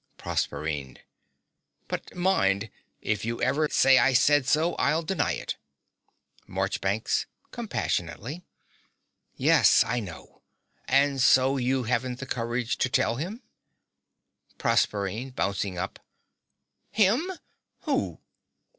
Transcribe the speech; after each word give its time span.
PROSERPINE. 0.17 0.97
But 1.87 2.15
mind: 2.15 2.71
if 3.01 3.23
you 3.23 3.39
ever 3.43 3.69
say 3.69 3.99
I 3.99 4.13
said 4.13 4.47
so, 4.47 4.73
I'll 4.77 5.03
deny 5.03 5.33
it. 5.33 5.57
MARCHBANKS 6.47 7.27
(compassionately). 7.51 8.41
Yes, 9.35 9.83
I 9.85 9.99
know. 9.99 10.41
And 10.87 11.21
so 11.21 11.57
you 11.57 11.83
haven't 11.83 12.17
the 12.17 12.25
courage 12.25 12.79
to 12.79 12.89
tell 12.89 13.17
him? 13.17 13.43
PROSERPINE 14.57 15.35
(bouncing 15.35 15.77
up). 15.77 15.99
HIM! 16.93 17.33
Who? 17.81 18.19